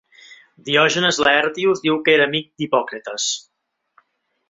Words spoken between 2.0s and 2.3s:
que era